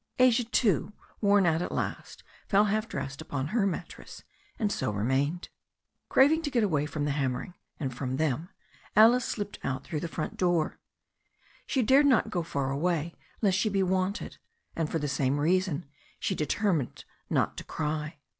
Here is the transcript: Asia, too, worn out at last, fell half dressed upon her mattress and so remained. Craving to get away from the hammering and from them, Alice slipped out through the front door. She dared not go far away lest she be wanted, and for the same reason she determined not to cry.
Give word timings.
Asia, 0.17 0.43
too, 0.43 0.93
worn 1.21 1.45
out 1.45 1.61
at 1.61 1.71
last, 1.71 2.23
fell 2.47 2.63
half 2.65 2.89
dressed 2.89 3.21
upon 3.21 3.49
her 3.49 3.67
mattress 3.67 4.23
and 4.57 4.71
so 4.71 4.89
remained. 4.89 5.49
Craving 6.09 6.41
to 6.41 6.49
get 6.49 6.63
away 6.63 6.87
from 6.87 7.05
the 7.05 7.11
hammering 7.11 7.53
and 7.79 7.95
from 7.95 8.17
them, 8.17 8.49
Alice 8.95 9.25
slipped 9.25 9.59
out 9.63 9.83
through 9.83 9.99
the 9.99 10.07
front 10.07 10.37
door. 10.37 10.79
She 11.67 11.83
dared 11.83 12.07
not 12.07 12.31
go 12.31 12.41
far 12.41 12.71
away 12.71 13.13
lest 13.43 13.59
she 13.59 13.69
be 13.69 13.83
wanted, 13.83 14.39
and 14.75 14.89
for 14.89 14.97
the 14.97 15.07
same 15.07 15.39
reason 15.39 15.85
she 16.19 16.33
determined 16.33 17.05
not 17.29 17.55
to 17.57 17.63
cry. 17.63 18.17